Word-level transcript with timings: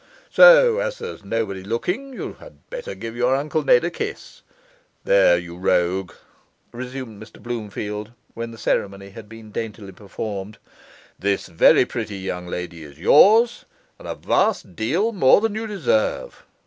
So 0.31 0.79
as 0.79 0.97
there's 0.97 1.23
nobody 1.23 1.61
looking, 1.63 2.11
you 2.13 2.33
had 2.39 2.67
better 2.71 2.95
give 2.95 3.15
your 3.15 3.35
Uncle 3.35 3.61
Ned 3.61 3.83
a 3.83 3.91
kiss. 3.91 4.41
There, 5.03 5.37
you 5.37 5.55
rogue,' 5.55 6.13
resumed 6.71 7.21
Mr 7.21 7.39
Bloomfield, 7.39 8.11
when 8.33 8.49
the 8.49 8.57
ceremony 8.57 9.11
had 9.11 9.29
been 9.29 9.51
daintily 9.51 9.91
performed, 9.91 10.57
'this 11.19 11.45
very 11.49 11.85
pretty 11.85 12.17
young 12.17 12.47
lady 12.47 12.81
is 12.81 12.97
yours, 12.97 13.65
and 13.99 14.07
a 14.07 14.15
vast 14.15 14.75
deal 14.75 15.11
more 15.11 15.39
than 15.39 15.53
you 15.53 15.67
deserve. 15.67 16.47